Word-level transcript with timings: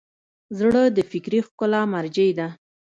زړه 0.57 0.83
د 0.95 0.99
فکري 1.11 1.39
ښکلا 1.47 1.81
مرجع 1.93 2.29
ده. 2.39 2.47